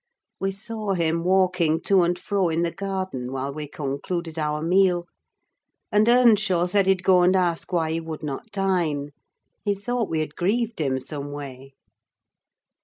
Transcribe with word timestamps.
We 0.39 0.51
saw 0.51 0.93
him 0.95 1.23
walking 1.23 1.79
to 1.81 2.01
and 2.01 2.17
fro 2.17 2.49
in 2.49 2.63
the 2.63 2.71
garden 2.71 3.31
while 3.31 3.53
we 3.53 3.67
concluded 3.67 4.39
our 4.39 4.63
meal, 4.63 5.05
and 5.91 6.09
Earnshaw 6.09 6.65
said 6.65 6.87
he'd 6.87 7.03
go 7.03 7.21
and 7.21 7.35
ask 7.35 7.71
why 7.71 7.91
he 7.91 8.01
would 8.01 8.23
not 8.23 8.49
dine: 8.51 9.11
he 9.63 9.75
thought 9.75 10.09
we 10.09 10.21
had 10.21 10.35
grieved 10.35 10.81
him 10.81 10.99
some 10.99 11.31
way. 11.31 11.75